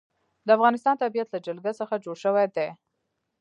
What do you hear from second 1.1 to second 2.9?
له جلګه څخه جوړ شوی دی.